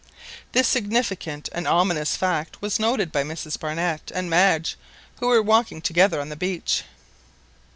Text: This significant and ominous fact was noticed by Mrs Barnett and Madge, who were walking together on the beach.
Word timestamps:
This 0.53 0.67
significant 0.67 1.47
and 1.51 1.67
ominous 1.67 2.17
fact 2.17 2.59
was 2.59 2.79
noticed 2.79 3.11
by 3.11 3.21
Mrs 3.21 3.59
Barnett 3.59 4.11
and 4.15 4.31
Madge, 4.31 4.75
who 5.19 5.27
were 5.27 5.43
walking 5.43 5.79
together 5.79 6.19
on 6.19 6.29
the 6.29 6.35
beach. 6.35 6.81